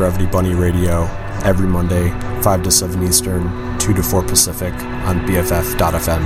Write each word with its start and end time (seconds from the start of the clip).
Brevity 0.00 0.26
Bunny 0.34 0.54
Radio 0.54 1.02
every 1.44 1.66
Monday, 1.66 2.08
5 2.40 2.62
to 2.62 2.70
7 2.70 3.02
Eastern, 3.02 3.42
2 3.78 3.92
to 3.92 4.02
4 4.02 4.22
Pacific 4.22 4.72
on 5.04 5.20
BFF.fm. 5.26 6.24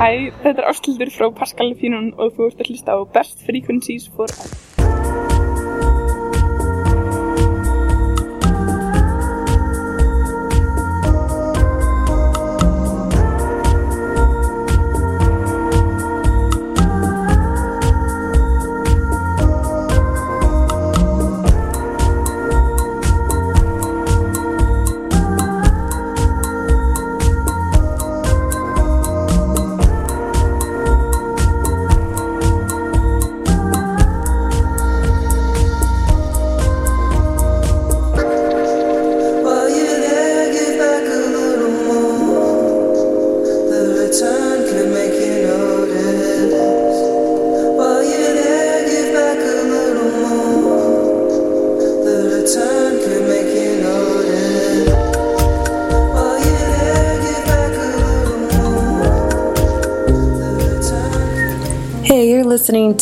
Hæ, 0.00 0.08
þetta 0.40 0.62
er 0.62 0.70
Ástildur 0.70 1.12
frá 1.12 1.28
Pascal 1.36 1.74
Fínun 1.80 2.14
og 2.16 2.32
þú 2.36 2.48
ert 2.48 2.64
að 2.64 2.72
hlusta 2.72 2.96
á 2.96 3.00
Best 3.12 3.44
Frequencies 3.44 4.08
for 4.16 4.32
All. 4.40 4.75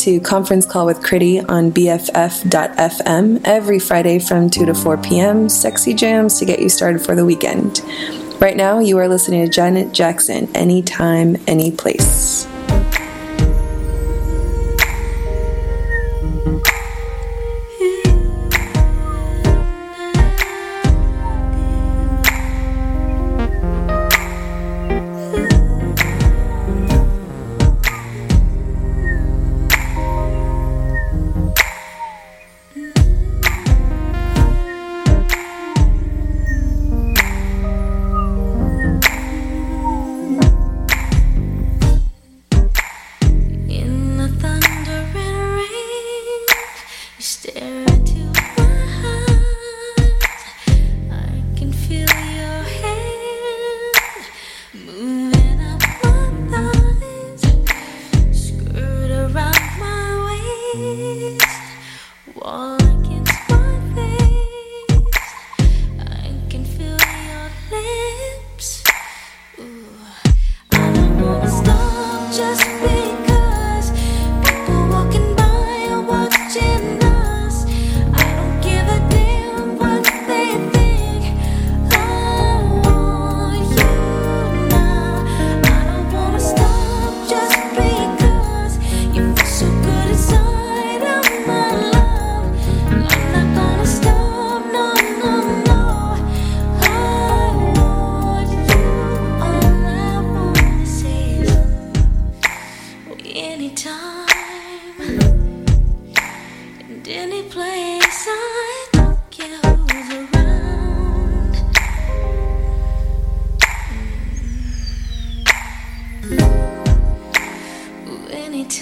to 0.05 0.19
Conference 0.19 0.67
Call 0.67 0.85
with 0.85 1.01
Chrity 1.01 1.39
on 1.39 1.71
BFF.fm 1.71 3.41
every 3.43 3.79
Friday 3.79 4.19
from 4.19 4.51
2 4.51 4.67
to 4.67 4.75
4 4.75 4.97
p.m. 4.97 5.49
Sexy 5.49 5.95
jams 5.95 6.37
to 6.37 6.45
get 6.45 6.59
you 6.59 6.69
started 6.69 7.03
for 7.03 7.15
the 7.15 7.25
weekend. 7.25 7.81
Right 8.39 8.55
now, 8.55 8.77
you 8.77 8.99
are 8.99 9.07
listening 9.07 9.43
to 9.43 9.51
Janet 9.51 9.93
Jackson, 9.93 10.47
Anytime, 10.55 11.37
Anyplace. 11.47 12.45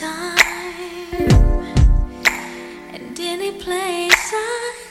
time. 0.03 1.29
And 2.93 3.19
any 3.19 3.51
place 3.63 4.33
I 4.33 4.82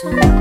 soon. 0.00 0.37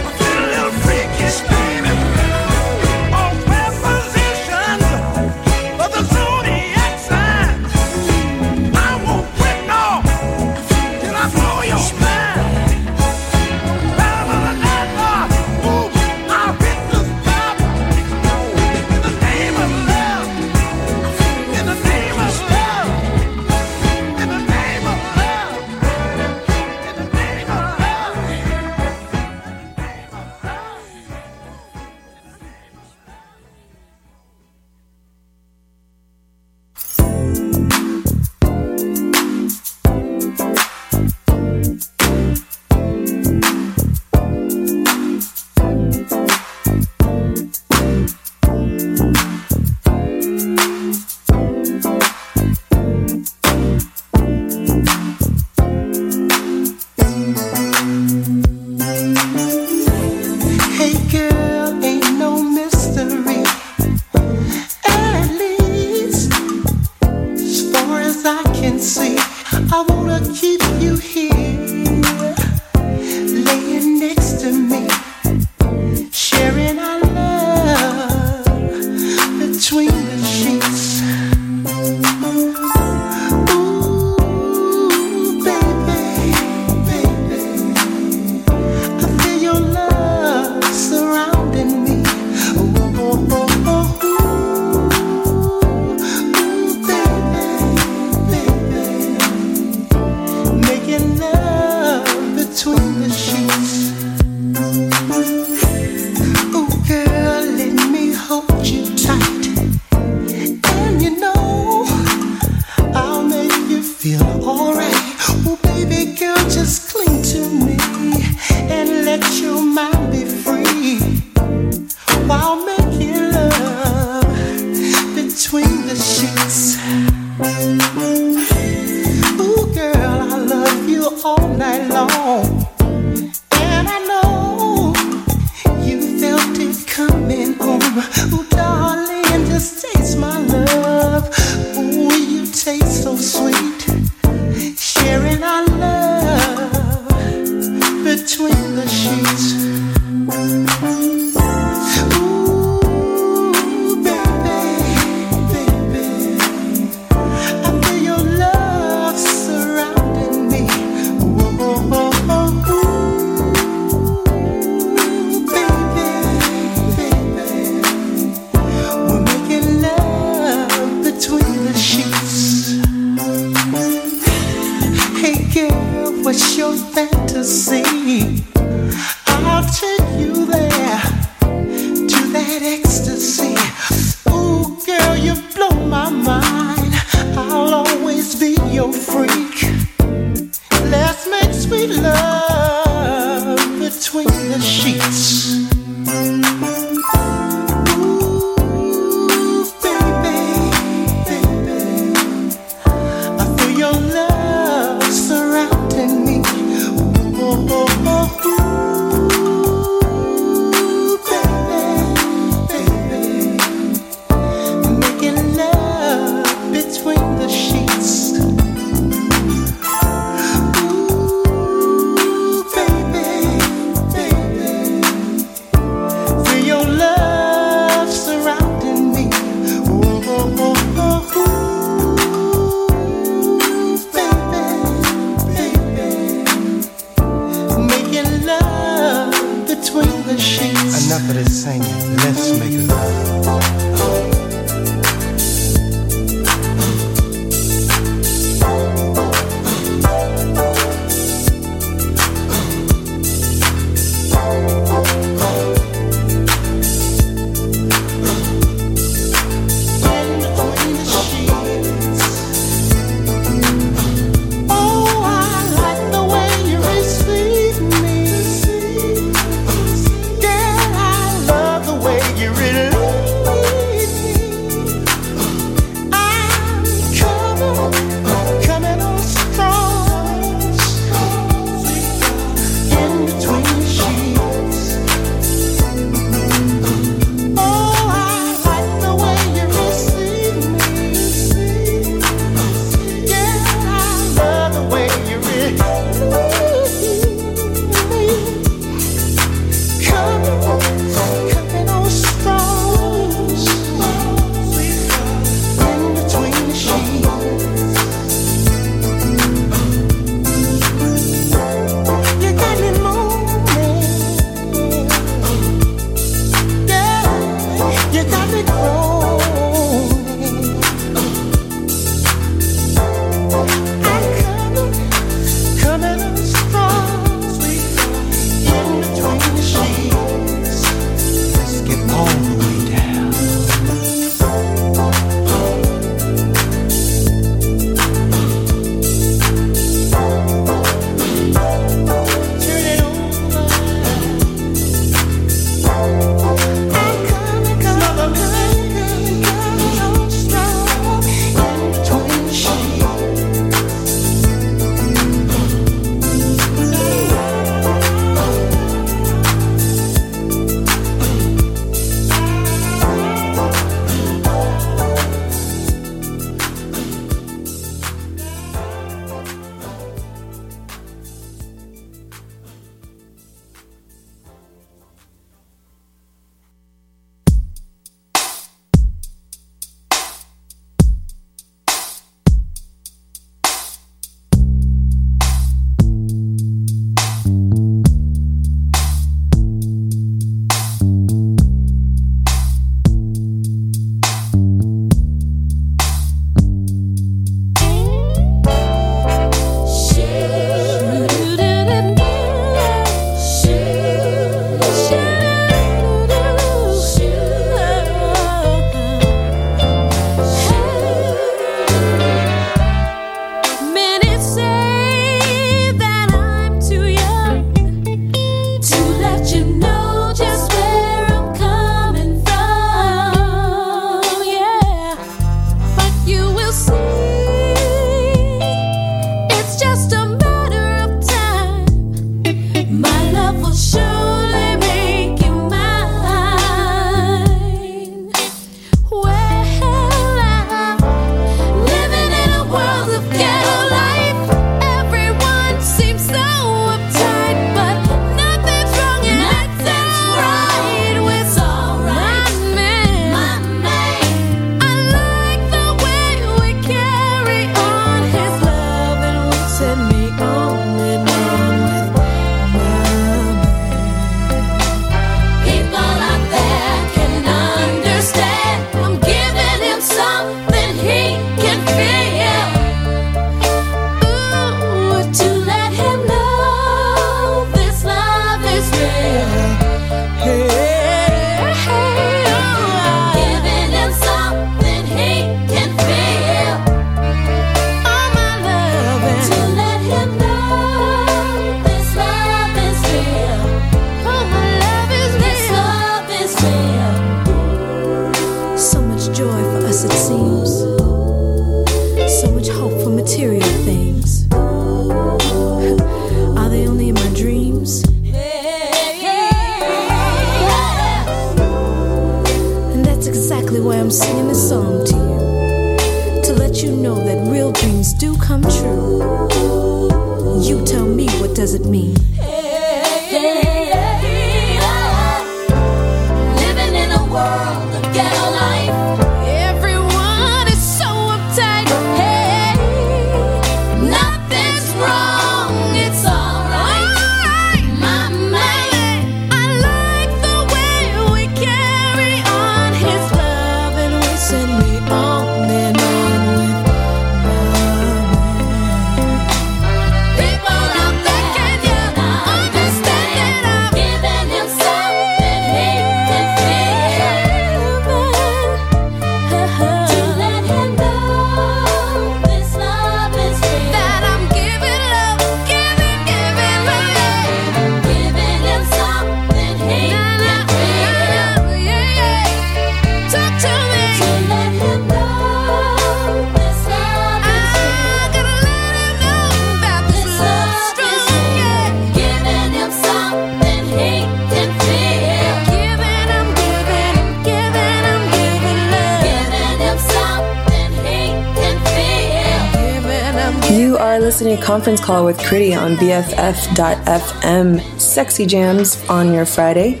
Conference 594.56 595.00
Call 595.00 595.24
with 595.24 595.38
Chrity 595.38 595.74
on 595.74 595.96
BFF.FM. 595.96 597.80
Sexy 598.00 598.46
Jams 598.46 599.02
on 599.08 599.32
your 599.32 599.46
Friday. 599.46 600.00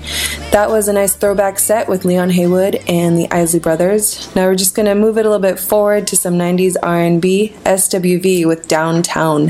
That 0.52 0.68
was 0.68 0.88
a 0.88 0.92
nice 0.92 1.14
throwback 1.14 1.58
set 1.58 1.88
with 1.88 2.04
Leon 2.04 2.30
Haywood 2.30 2.76
and 2.88 3.16
the 3.16 3.30
Isley 3.30 3.60
Brothers. 3.60 4.34
Now 4.34 4.46
we're 4.46 4.54
just 4.54 4.74
going 4.74 4.86
to 4.86 4.94
move 4.94 5.18
it 5.18 5.26
a 5.26 5.30
little 5.30 5.42
bit 5.42 5.58
forward 5.58 6.06
to 6.08 6.16
some 6.16 6.34
90s 6.34 6.76
R&B, 6.82 7.54
SWV 7.64 8.46
with 8.46 8.68
Downtown. 8.68 9.46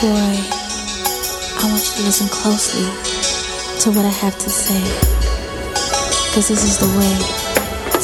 Boy, 0.00 0.08
I 1.58 1.64
want 1.64 1.84
you 1.84 1.92
to 1.96 2.02
listen 2.04 2.28
closely 2.28 2.86
to 3.82 3.90
what 3.90 4.04
I 4.04 4.10
have 4.10 4.38
to 4.38 4.50
say. 4.50 5.20
Cause 6.32 6.46
this 6.46 6.62
is 6.62 6.78
the 6.78 6.86
way 6.96 7.39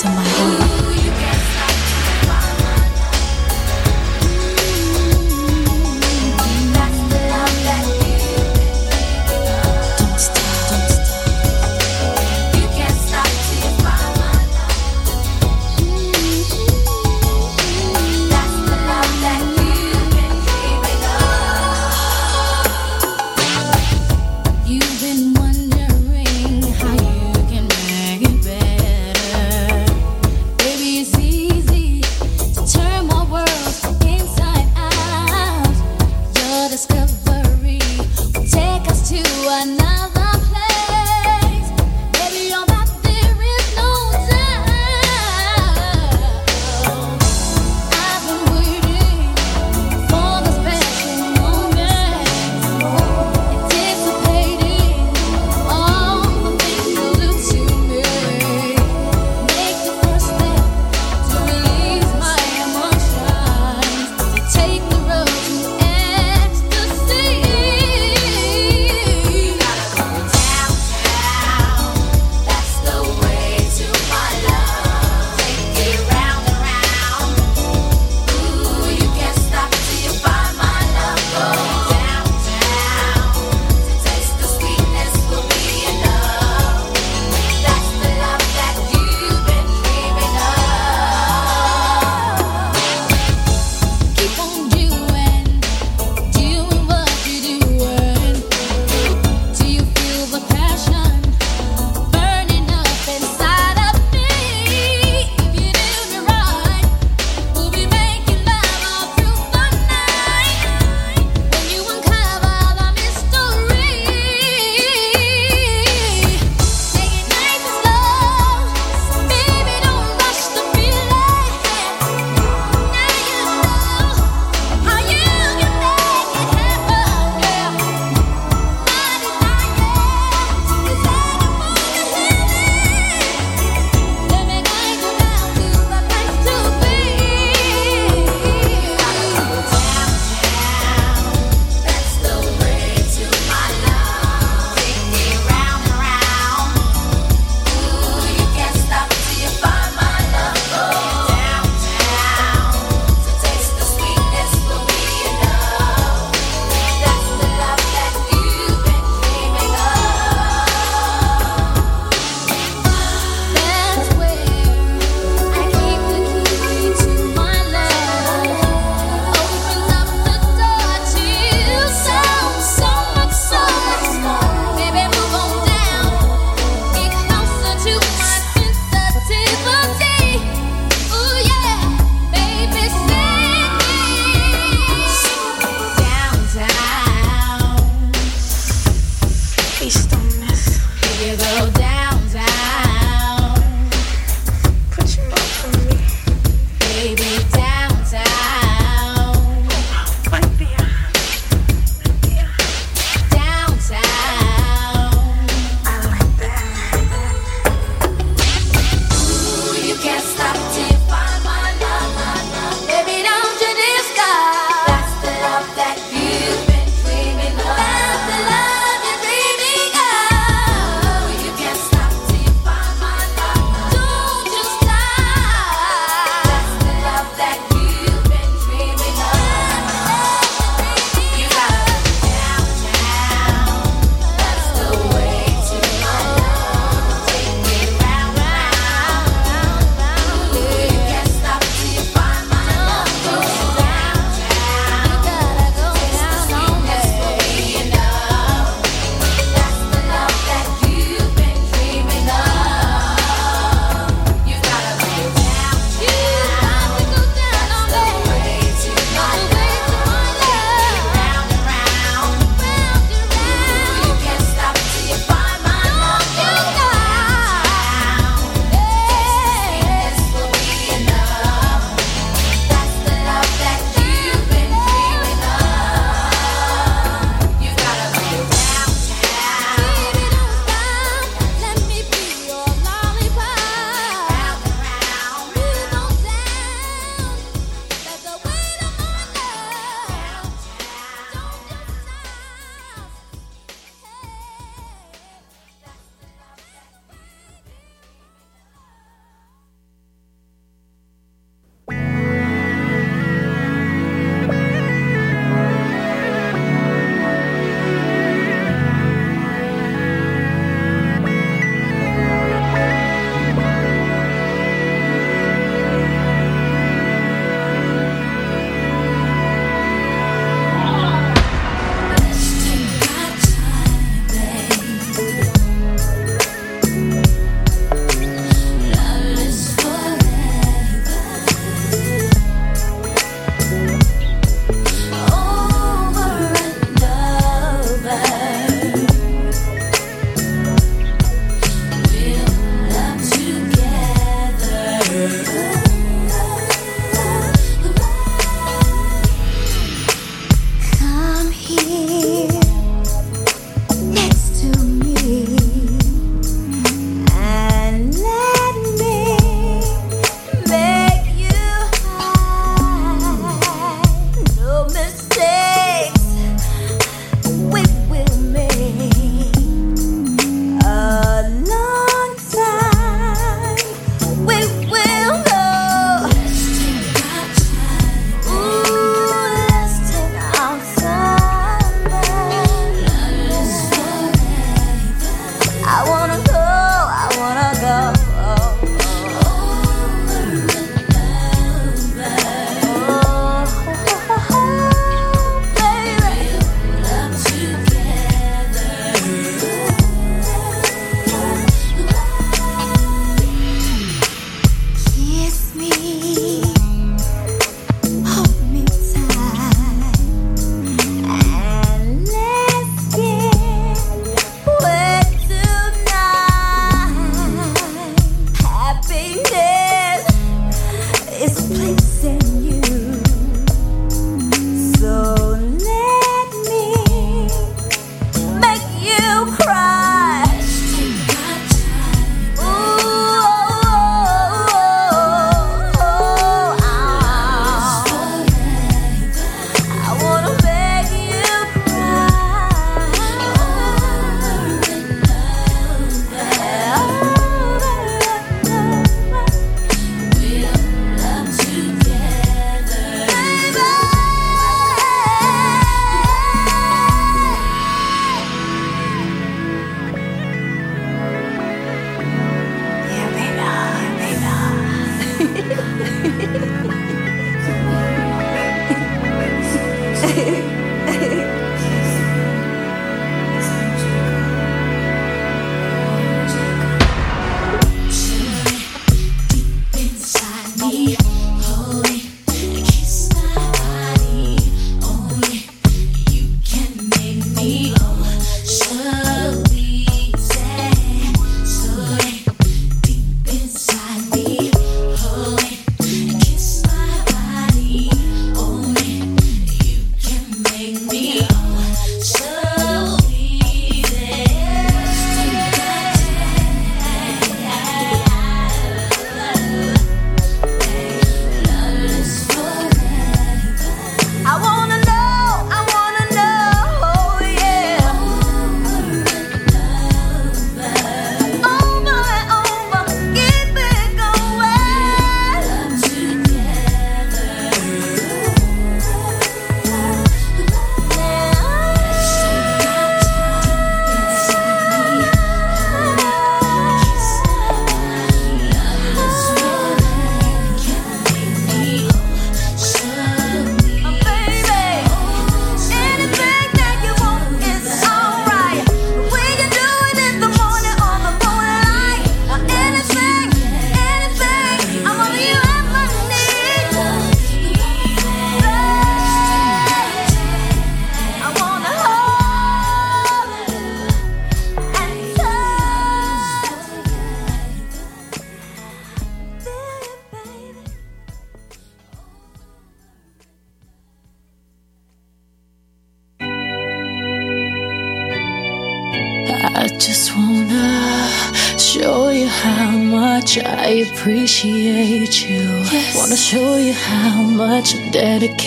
Oh 0.09 0.15
my 0.15 0.25
God. 0.25 0.76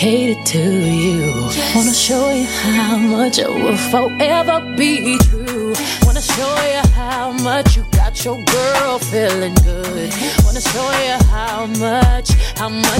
dedicated 0.00 0.46
to 0.46 0.58
you. 0.58 1.20
Yes. 1.52 1.74
Wanna 1.76 1.92
show 1.92 2.32
you 2.32 2.46
how 2.46 2.96
much 2.96 3.38
I 3.38 3.48
will 3.48 3.76
forever 3.76 4.60
be 4.76 5.18
true. 5.18 5.74
Wanna 6.04 6.22
show 6.22 6.54
you 6.72 6.82
how 6.94 7.32
much 7.32 7.76
you 7.76 7.84
got 7.92 8.24
your 8.24 8.42
girl 8.44 8.98
feeling 8.98 9.54
good. 9.56 10.10
Wanna 10.44 10.60
show 10.60 10.90
you 11.04 11.18
how 11.28 11.66
much, 11.66 12.30
how 12.56 12.68
much 12.70 12.99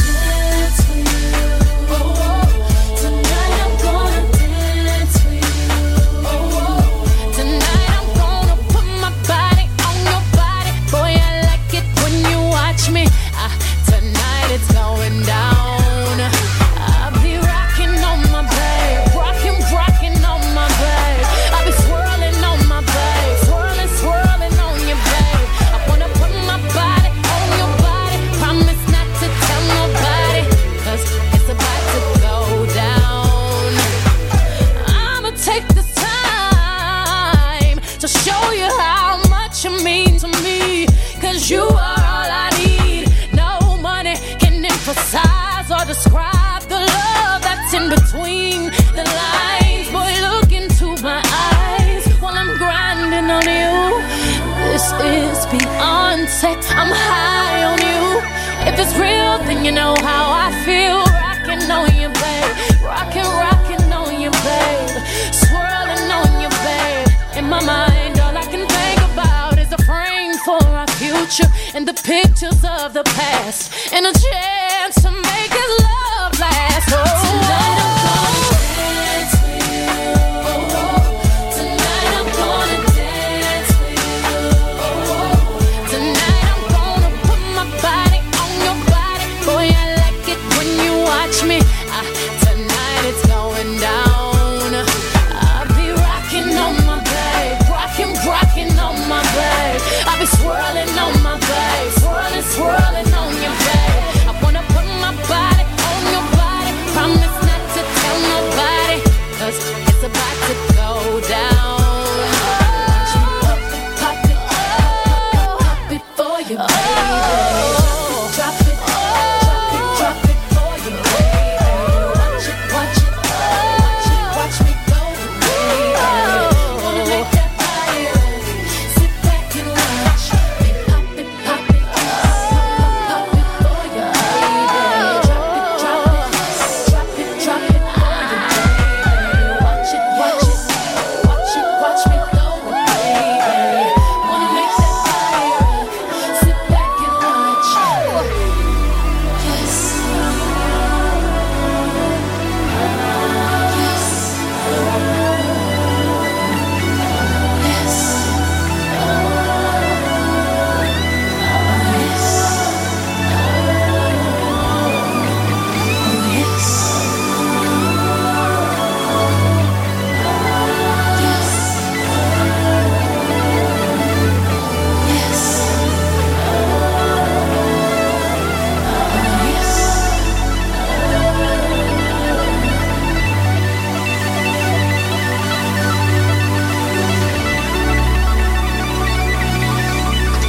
you 59.65 59.71
know 59.71 59.95
how 60.01 60.31
I 60.31 60.49
feel. 60.65 61.03
Rocking 61.21 61.69
on 61.69 61.93
you, 61.95 62.09
babe. 62.09 62.83
Rocking, 62.83 63.29
rocking 63.45 63.93
on 63.93 64.19
you, 64.19 64.31
babe. 64.31 64.95
Swirling 65.31 66.09
on 66.09 66.41
you, 66.41 66.49
babe. 66.65 67.07
In 67.37 67.47
my 67.47 67.63
mind, 67.63 68.19
all 68.19 68.35
I 68.35 68.45
can 68.45 68.67
think 68.67 68.99
about 69.13 69.59
is 69.59 69.71
a 69.71 69.77
frame 69.83 70.33
for 70.45 70.63
our 70.63 70.87
future 70.87 71.49
and 71.75 71.87
the 71.87 71.93
pictures 71.93 72.63
of 72.63 72.93
the 72.93 73.03
past 73.03 73.93
and 73.93 74.05
a 74.05 74.13
chance 74.13 74.60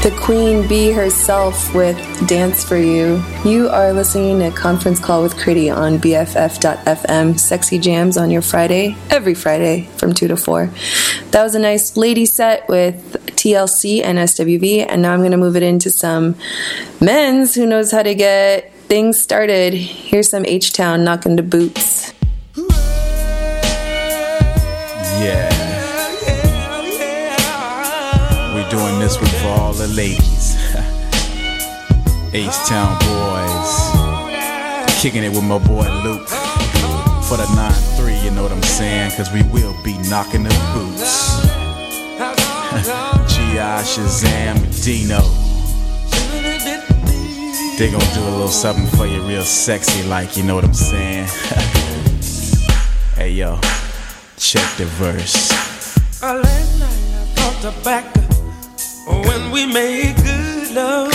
The 0.03 0.11
Queen 0.21 0.67
Bee 0.67 0.91
herself 0.91 1.73
with 1.77 1.97
Dance 2.27 2.65
for 2.65 2.77
You. 2.77 3.23
You 3.45 3.69
are 3.69 3.93
listening 3.93 4.41
to 4.41 4.51
Conference 4.51 4.99
Call 4.99 5.23
with 5.23 5.37
Chrity 5.39 5.71
on 5.71 5.99
BFF.FM. 5.99 7.39
Sexy 7.39 7.79
jams 7.79 8.17
on 8.17 8.29
your 8.29 8.43
Friday, 8.43 8.97
every 9.11 9.35
Friday 9.35 9.83
from 9.99 10.13
2 10.13 10.27
to 10.27 10.37
4. 10.37 10.67
That 11.31 11.45
was 11.45 11.55
a 11.55 11.61
nice 11.61 11.97
lady 11.97 12.27
set 12.27 12.69
with 12.69 13.13
TLC 13.37 14.03
and 14.03 14.19
SWV, 14.19 14.87
and 14.89 15.03
now 15.03 15.13
I'm 15.13 15.21
going 15.21 15.31
to 15.31 15.37
move 15.37 15.55
it 15.55 15.63
into 15.63 15.89
some 15.89 16.35
men's 17.01 17.55
who 17.55 17.65
knows 17.65 17.93
how 17.93 18.03
to 18.03 18.17
get 18.17 18.73
things 18.89 19.21
started. 19.21 19.73
Here's 19.73 20.29
some 20.29 20.45
H 20.47 20.73
Town 20.73 21.05
knocking 21.05 21.37
the 21.37 21.45
boots. 21.45 22.13
This 29.03 29.17
one 29.21 29.27
for 29.43 29.49
all 29.49 29.73
the 29.73 29.89
ladies. 29.89 30.55
H 32.33 32.55
Town 32.69 32.97
boys. 33.03 33.73
Kicking 35.03 35.25
it 35.25 35.31
with 35.31 35.43
my 35.43 35.59
boy 35.59 35.89
Luke. 36.05 36.29
For 37.27 37.37
the 37.37 37.49
9-3, 37.51 38.23
you 38.23 38.31
know 38.31 38.45
what 38.45 38.53
I'm 38.53 38.63
saying? 38.63 39.11
Cause 39.17 39.33
we 39.33 39.43
will 39.51 39.75
be 39.83 39.99
knocking 40.09 40.45
the 40.45 40.51
boots. 40.73 41.43
G.I. 43.35 43.83
Shazam 43.83 44.85
Dino. 44.85 45.21
They 47.77 47.91
gonna 47.91 48.15
do 48.15 48.21
a 48.21 48.31
little 48.31 48.47
something 48.47 48.87
for 48.97 49.07
you 49.07 49.21
real 49.27 49.43
sexy 49.43 50.07
like, 50.07 50.37
you 50.37 50.45
know 50.45 50.55
what 50.55 50.65
I'm 50.65 50.75
saying? 50.75 51.27
hey 53.17 53.31
yo, 53.31 53.59
check 54.37 54.77
the 54.77 54.85
verse. 54.85 55.51
Night 56.23 56.45
I 56.45 57.61
thought 57.61 57.85
back 57.85 58.32
when 59.07 59.51
we 59.51 59.67
make 59.67 60.17
good 60.17 60.73
love. 60.73 61.13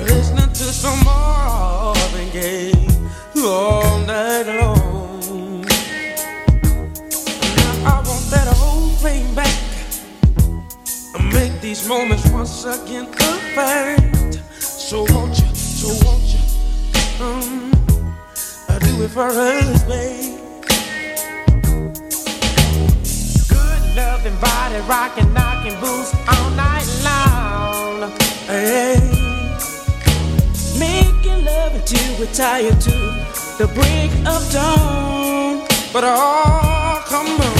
Listening 0.00 0.52
to 0.52 0.64
some 0.72 1.04
Marvin 1.04 2.30
Gaye 2.30 2.72
all 3.36 3.98
night 4.00 4.46
long. 4.60 5.62
Now 7.56 7.92
I 7.92 8.02
want 8.06 8.26
that 8.30 8.48
old 8.62 8.98
thing 8.98 9.34
back. 9.34 9.54
Make 11.32 11.60
these 11.60 11.86
moments 11.88 12.28
once 12.30 12.64
again 12.64 13.06
perfect. 13.12 14.40
So 14.60 15.04
won't 15.10 15.38
you, 15.38 15.54
so 15.54 15.88
won't 16.04 16.22
you, 16.22 17.24
um, 17.24 17.72
I 18.68 18.78
do 18.80 19.02
it 19.04 19.10
for 19.10 19.28
us, 19.28 19.84
babe. 19.84 20.49
Loving 23.94 24.36
body 24.40 24.80
rocking, 24.88 25.32
knocking. 25.32 25.74
boots 25.80 26.14
all 26.28 26.50
night 26.50 26.86
long. 27.04 28.10
Hey. 28.46 28.96
Making 30.78 31.44
love 31.44 31.74
until 31.74 32.18
we're 32.18 32.32
tired 32.32 32.80
to 32.80 32.90
the 33.58 33.66
break 33.74 34.10
of 34.26 34.40
dawn. 34.52 35.66
But 35.92 36.04
oh, 36.04 37.02
come 37.06 37.26
on, 37.26 37.58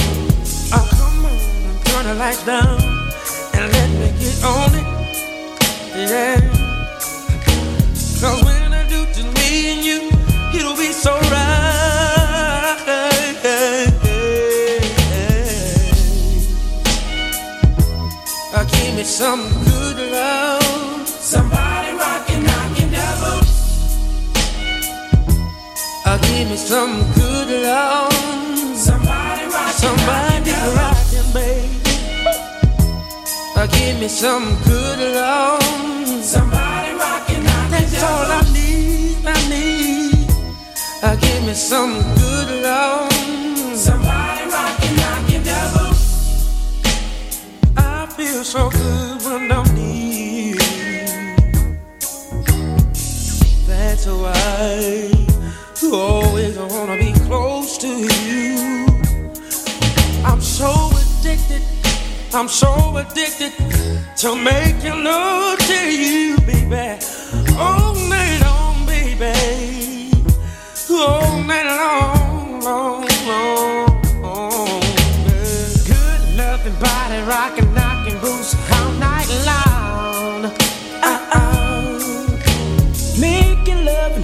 oh, 0.73 0.87
come 0.97 1.25
on, 1.25 1.83
turn 1.83 2.05
the 2.05 2.15
lights 2.15 2.45
down 2.45 2.79
and 3.53 3.71
let 3.73 3.89
me 3.99 4.07
get 4.19 4.43
on 4.43 4.73
it. 4.79 4.87
Yeah. 5.95 6.39
Cause 8.21 8.43
when 8.45 8.73
I 8.73 8.87
do 8.87 9.05
just 9.07 9.33
me 9.35 9.71
and 9.73 9.85
you, 9.85 9.99
it'll 10.57 10.77
be 10.77 10.91
so 10.93 11.11
right. 11.31 11.40
Give 18.91 18.97
me 18.97 19.03
some 19.05 19.41
good 19.63 20.11
love. 20.11 21.07
Somebody 21.07 21.93
rockin', 21.93 22.43
knockin' 22.43 22.91
devil. 22.91 23.39
Uh, 26.05 26.17
give 26.17 26.49
me 26.49 26.57
some 26.57 27.09
good 27.13 27.63
love. 27.63 28.11
Somebody 28.75 29.45
rockin', 29.45 29.79
somebody 29.79 30.51
rockin', 30.75 31.31
baby. 31.31 31.79
Uh, 33.55 33.67
give 33.67 33.97
me 33.97 34.09
some 34.09 34.57
good 34.65 34.99
love. 35.15 35.63
Somebody 36.21 36.91
rockin', 36.91 37.43
knockin' 37.45 37.71
That's 37.71 38.03
all 38.03 38.29
I 38.29 38.41
need, 38.51 39.25
I 39.25 39.49
need. 39.49 40.29
Uh, 41.01 41.15
give 41.15 41.45
me 41.45 41.53
some 41.53 41.93
good 42.15 42.61
love. 42.61 43.09
Somebody 43.73 44.20
so 48.43 48.69
good 48.71 49.21
when 49.23 49.51
I'm 49.51 49.75
near. 49.75 50.55
That's 53.67 54.07
why 54.07 55.11
you 55.81 55.95
always 55.95 56.57
wanna 56.57 56.97
be 56.97 57.13
close 57.27 57.77
to 57.77 57.87
you. 57.87 58.87
I'm 60.25 60.41
so 60.41 60.89
addicted, 61.01 61.61
I'm 62.33 62.47
so 62.47 62.97
addicted 62.97 63.53
to 64.17 64.35
making 64.35 65.03
love 65.03 65.59
to 65.59 65.91
you, 65.91 66.37
baby. 66.39 66.97
All 67.57 67.93
night 68.09 68.41
long, 68.41 68.85
baby. 68.87 70.11
All 70.89 71.41
night 71.43 71.65
long, 71.65 72.59
long, 72.61 73.07
long. 73.27 74.81
Good 75.85 76.21
loving 76.35 76.75
body 76.79 77.21
rocking, 77.27 77.70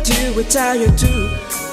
Until 0.09 0.35
we're 0.35 0.43
tired 0.43 0.97
to 0.99 1.07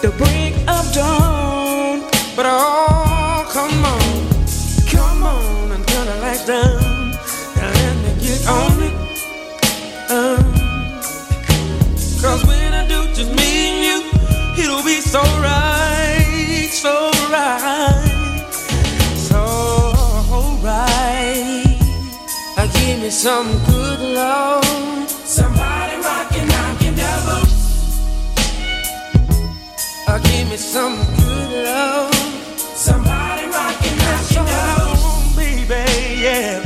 the 0.02 0.12
break 0.18 0.54
of 0.66 0.92
dawn. 0.92 2.00
But 2.34 2.46
oh, 2.48 3.48
come 3.52 3.84
on, 3.84 4.88
come 4.90 5.22
on 5.22 5.70
and 5.70 5.86
turn 5.86 6.06
the 6.06 6.16
lights 6.16 6.44
down 6.44 7.14
and 7.62 7.74
let 7.78 7.96
me 8.02 8.10
get 8.20 8.48
on 8.48 8.82
it. 8.82 8.94
Uh, 10.10 10.42
Cause 12.20 12.44
when 12.46 12.74
I 12.74 12.88
do 12.88 13.06
just 13.14 13.30
me 13.36 13.68
and 13.70 13.78
you, 13.86 14.64
it'll 14.64 14.82
be 14.82 15.00
so 15.00 15.20
right, 15.38 16.68
so 16.72 17.12
right, 17.30 18.50
so 19.14 19.44
right. 20.60 21.78
I 22.56 22.66
give 22.74 23.00
me 23.00 23.10
some 23.10 23.46
good 23.66 24.00
love. 24.00 25.13
Give 30.22 30.48
me 30.48 30.56
some 30.56 30.96
good 31.16 31.64
love. 31.64 32.14
Somebody 32.76 33.46
rockin', 33.46 33.98
knockin' 33.98 34.44
devil. 34.46 35.36
baby, 35.36 36.22
yeah. 36.22 36.62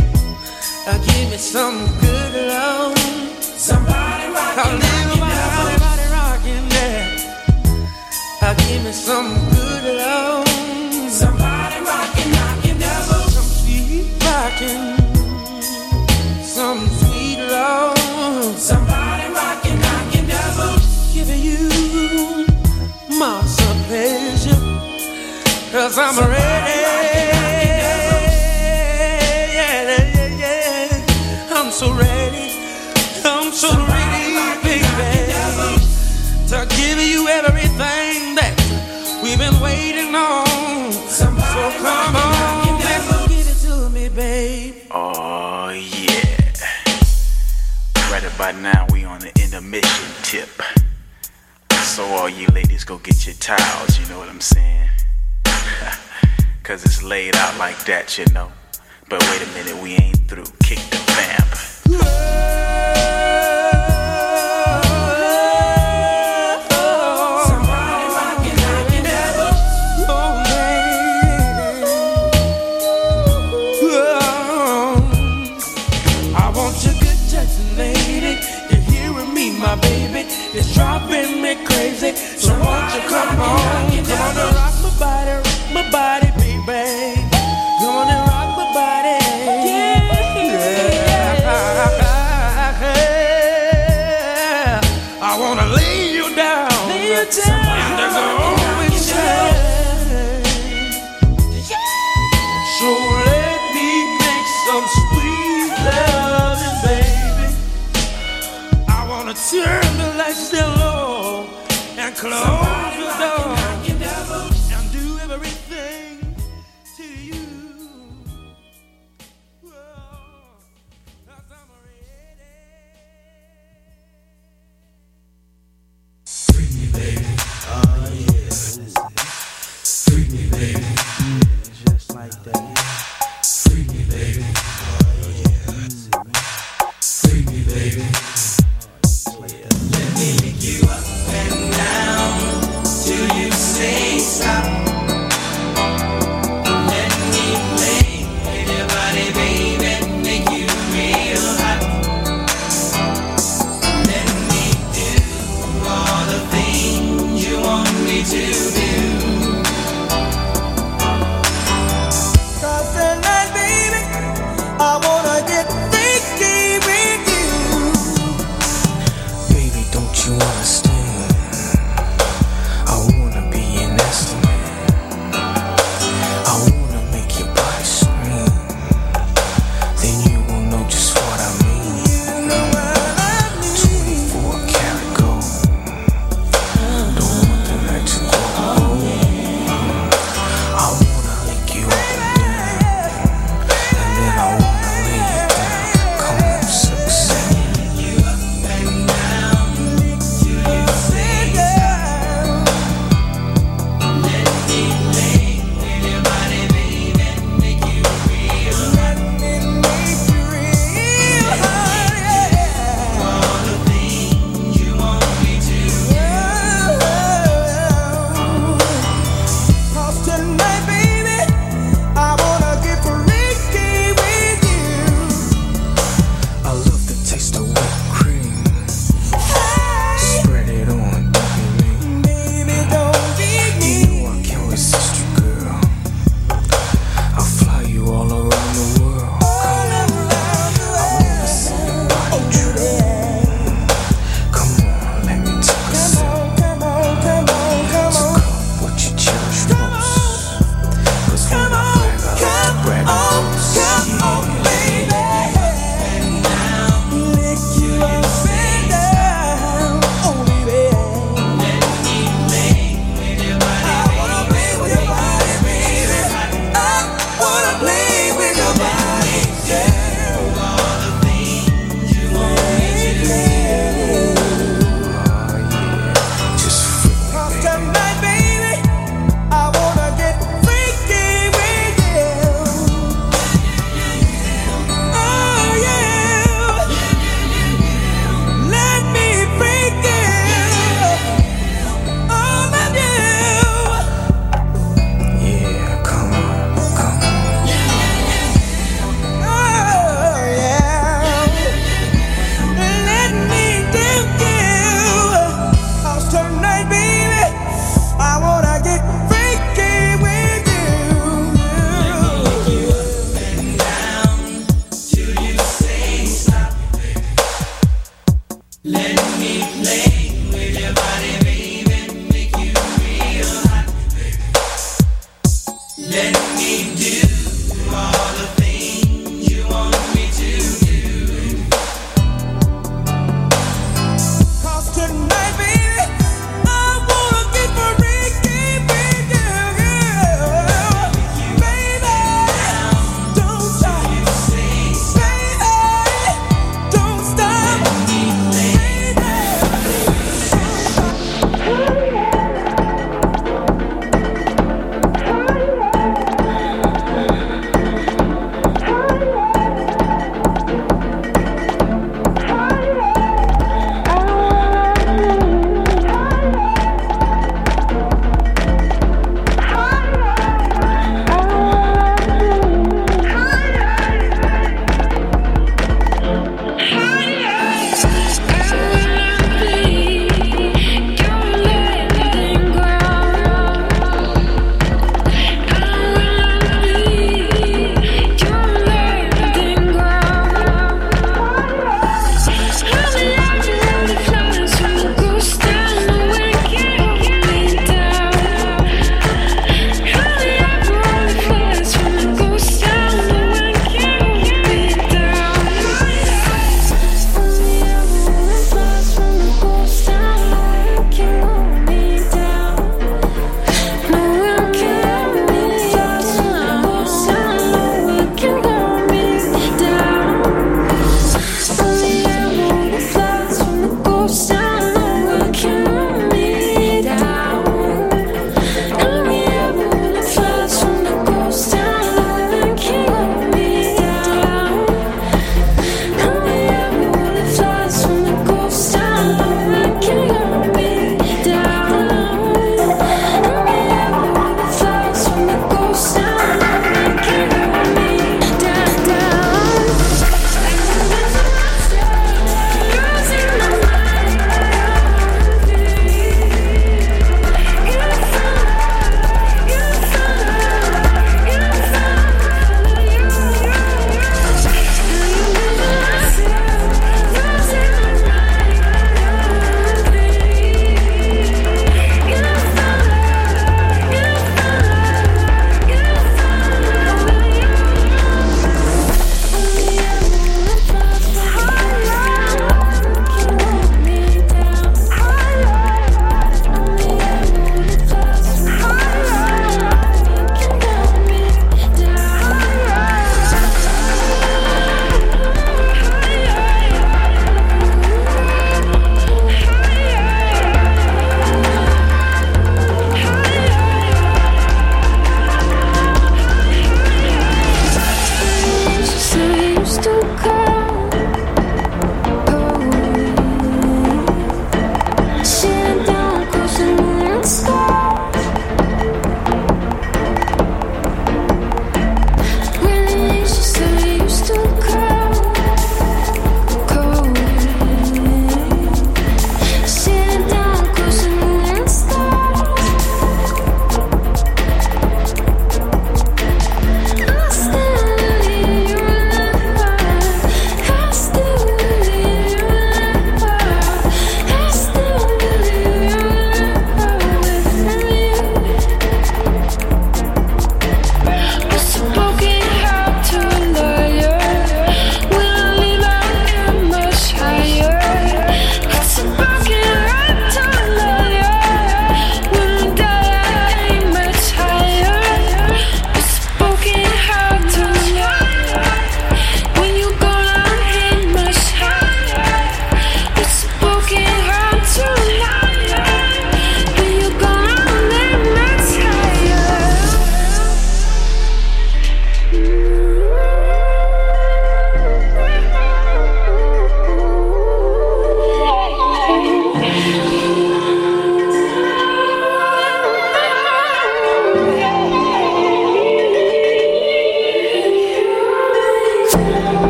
Give 1.07 1.31
me 1.31 1.37
some 1.39 1.87
good 2.01 2.35
love. 2.49 2.99
Somebody 3.41 4.27
rockin'. 4.33 4.81
Somebody 4.81 6.07
rockin', 6.13 6.71
yeah. 6.71 8.43
Uh, 8.43 8.55
give 8.55 8.85
me 8.85 8.93
some 8.93 9.35
good 9.51 9.85
love. 9.97 10.49
Somebody 11.11 11.81
rockin'. 11.81 12.81
Some 12.81 13.45
sweet 13.45 14.23
rockin'. 14.23 14.98
Pleasure. 23.89 24.61
Cause 25.73 25.97
I'm 25.97 26.19
ready. 26.29 26.79
Yeah, 29.55 30.05
yeah, 30.13 30.43
yeah. 30.43 31.57
I'm 31.57 31.71
so 31.71 31.95
ready. 31.95 32.53
I'm 33.25 33.51
so 33.51 33.71
ready, 33.71 34.37
baby. 34.63 34.85
To 36.51 36.67
give 36.77 36.99
you 37.01 37.29
everything 37.29 38.35
that 38.37 38.55
we've 39.23 39.39
been 39.39 39.59
waiting 39.59 40.15
on. 40.15 40.93
So 41.09 41.25
come 41.25 42.17
on, 42.17 42.79
let's 42.81 43.09
give 43.29 43.49
it 43.49 43.59
to 43.69 43.89
me, 43.89 44.11
babe. 44.11 44.75
Oh 44.91 45.71
yeah. 45.71 46.53
Right 48.13 48.25
about 48.35 48.57
now 48.57 48.87
we 48.93 49.05
on 49.05 49.21
the 49.21 49.33
intermission 49.43 50.13
tip. 50.25 50.51
So 51.99 52.05
all 52.05 52.29
you 52.29 52.47
ladies 52.55 52.85
go 52.85 52.99
get 52.99 53.27
your 53.27 53.35
towels, 53.41 53.99
you 53.99 54.07
know 54.07 54.21
what 54.21 54.29
I'm 54.29 54.41
saying? 54.41 54.89
Cause 56.63 56.85
it's 56.85 57.03
laid 57.03 57.35
out 57.35 57.59
like 57.59 57.77
that, 57.87 58.17
you 58.17 58.25
know. 58.33 58.53
But 59.09 59.21
wait 59.29 59.43
a 59.43 59.47
minute, 59.47 59.83
we 59.83 59.95
ain't 59.95 60.29
through. 60.29 60.45
Kick 60.63 60.79
the 60.91 60.99
vamp. 61.89 63.18
Come 83.39 83.51
on? 83.51 84.05
Come 84.05 84.37
on 84.39 84.55
rock 84.55 84.75
my 84.83 84.91
body, 84.99 85.31
rock 85.31 85.73
my 85.73 85.91
body, 85.91 86.28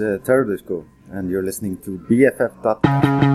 is 0.00 0.20
uh, 0.20 0.24
Terror 0.24 0.44
and 1.10 1.30
you're 1.30 1.42
listening 1.42 1.76
to 1.78 1.98
BFF. 2.08 3.29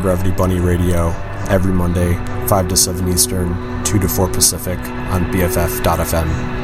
Brevity 0.00 0.30
Bunny 0.30 0.60
Radio 0.60 1.08
every 1.48 1.72
Monday, 1.72 2.14
5 2.48 2.68
to 2.68 2.76
7 2.76 3.08
Eastern, 3.08 3.84
2 3.84 3.98
to 3.98 4.08
4 4.08 4.28
Pacific 4.28 4.78
on 4.78 5.24
BFF.fm. 5.32 6.59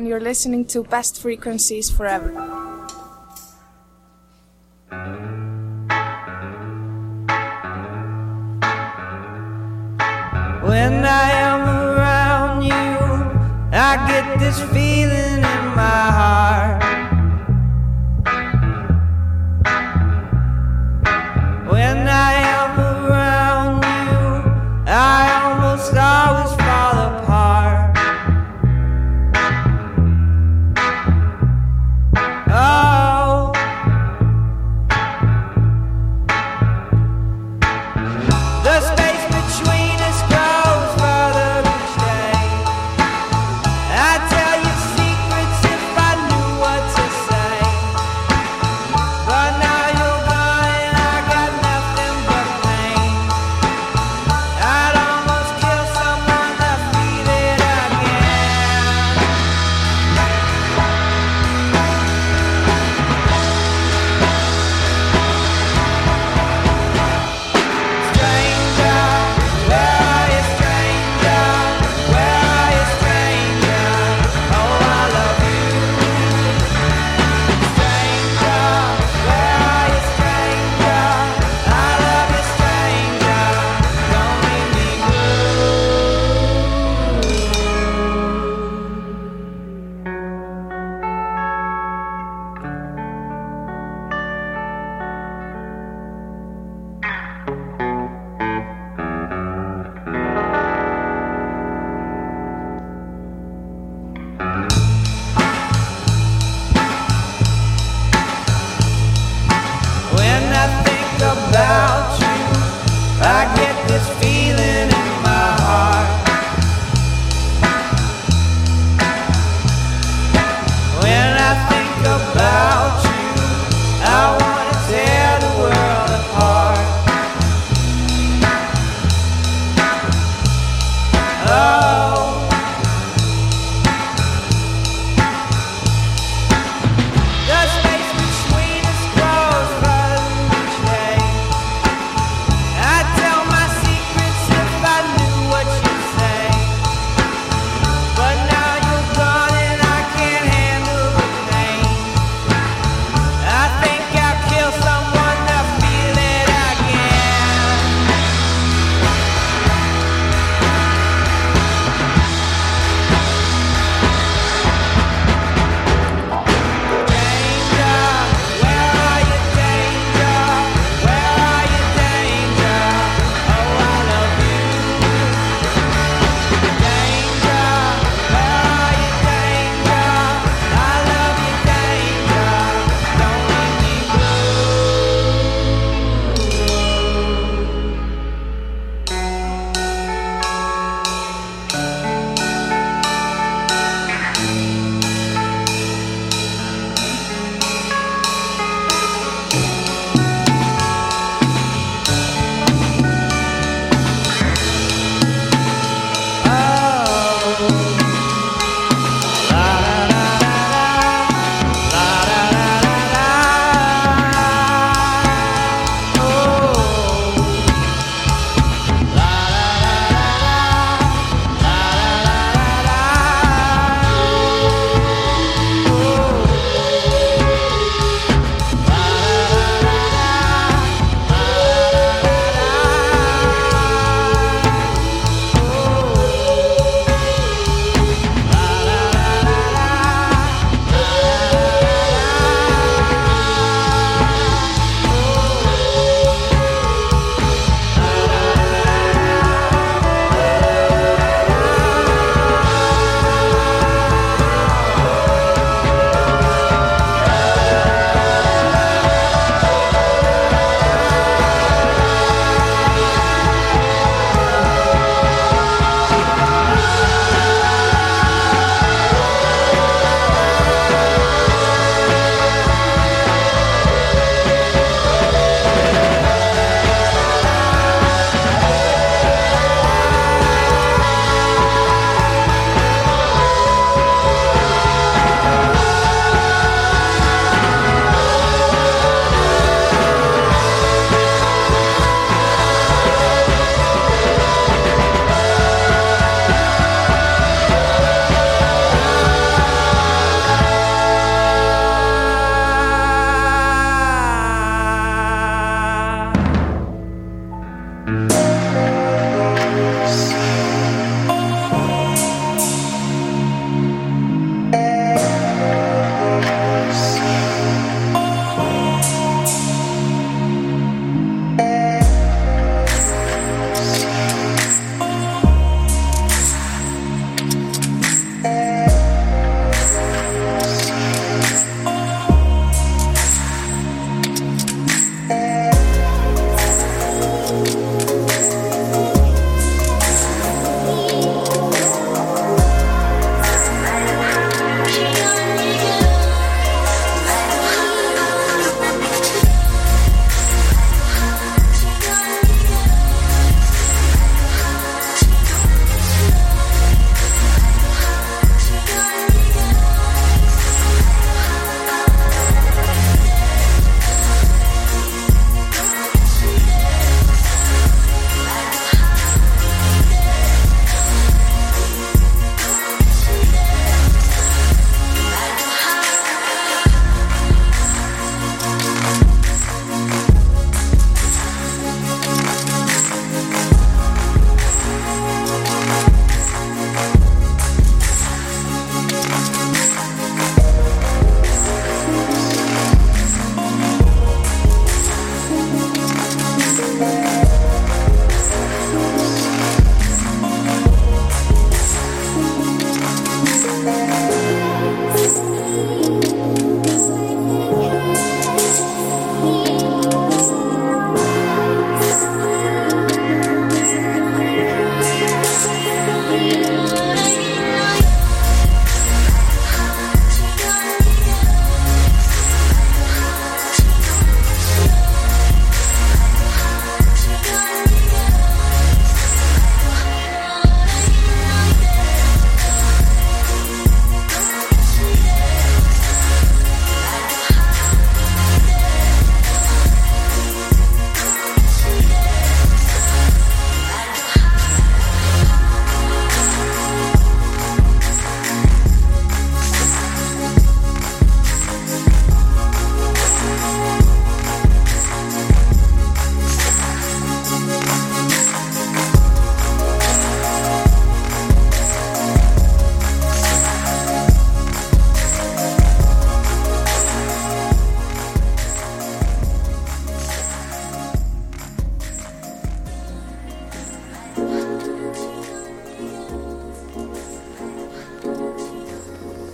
and 0.00 0.08
you're 0.08 0.18
listening 0.18 0.64
to 0.64 0.82
Best 0.82 1.20
Frequencies 1.20 1.90
Forever. 1.90 2.49